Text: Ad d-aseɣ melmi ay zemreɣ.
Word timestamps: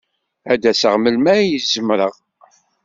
Ad 0.51 0.59
d-aseɣ 0.61 0.95
melmi 0.97 1.29
ay 1.33 1.47
zemreɣ. 1.73 2.13